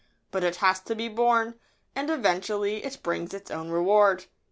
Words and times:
But 0.31 0.43
it 0.43 0.55
has 0.55 0.79
to 0.85 0.95
be 0.95 1.09
borne, 1.09 1.59
and 1.95 2.09
eventually 2.09 2.83
it 2.83 2.97
brings 3.03 3.35
its 3.35 3.51
own 3.51 3.69
reward. 3.69 4.25